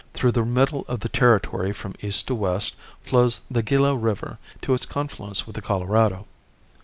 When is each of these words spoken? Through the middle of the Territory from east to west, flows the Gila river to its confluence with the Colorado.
Through 0.15 0.31
the 0.31 0.43
middle 0.43 0.83
of 0.87 1.01
the 1.01 1.09
Territory 1.09 1.71
from 1.73 1.93
east 2.01 2.25
to 2.25 2.33
west, 2.33 2.75
flows 3.05 3.41
the 3.51 3.61
Gila 3.61 3.95
river 3.95 4.39
to 4.63 4.73
its 4.73 4.87
confluence 4.87 5.45
with 5.45 5.55
the 5.55 5.61
Colorado. 5.61 6.25